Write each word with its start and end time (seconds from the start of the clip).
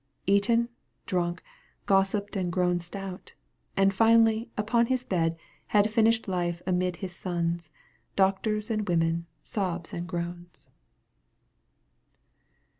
Eaten, 0.25 0.69
drunk, 1.05 1.43
gossiped 1.85 2.35
and 2.35 2.51
grown 2.51 2.79
stout: 2.79 3.33
And 3.77 3.93
finally, 3.93 4.49
upon 4.57 4.87
his 4.87 5.03
bed 5.03 5.37
Had 5.67 5.91
finished 5.91 6.27
life 6.27 6.59
amid 6.65 6.95
his 6.95 7.15
sons. 7.15 7.69
Doctors 8.15 8.71
and 8.71 8.89
women, 8.89 9.27
sobs 9.43 9.93
and 9.93 10.07
groans. 10.07 10.67